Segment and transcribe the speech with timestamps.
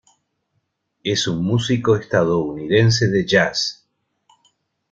[1.03, 3.87] Es un músico estadounidense de jazz.